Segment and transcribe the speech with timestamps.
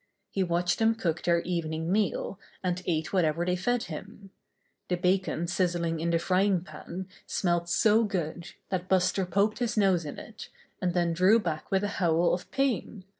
[0.31, 4.31] He watched them cook their evening meal, and ate whatever they fed him.
[4.87, 9.77] The bacon siz zling in the frying pan smelt so good that Buster poked his
[9.77, 10.49] nose in it,
[10.81, 13.03] and then drew back with a howl of pain.